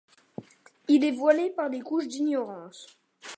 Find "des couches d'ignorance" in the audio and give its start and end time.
1.69-2.87